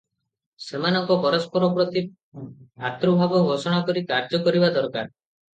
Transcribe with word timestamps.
ସେମାନେ 0.67 1.01
ପରସ୍ପର 1.11 1.69
ପ୍ରତି 1.75 2.03
ଭାତୃଭାବ 2.85 3.45
ଘୋଷଣା 3.51 3.83
କରି 3.91 4.05
କାର୍ଯ୍ୟ 4.15 4.43
କରିବା 4.49 4.73
ଦରକାର। 4.81 5.07